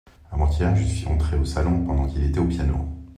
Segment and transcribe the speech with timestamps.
[0.31, 2.75] Avant-hier, je suis entré au salon pendant qu’il était au piano…